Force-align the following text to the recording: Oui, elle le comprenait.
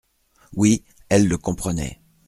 Oui, 0.55 0.83
elle 1.09 1.27
le 1.27 1.37
comprenait. 1.37 2.01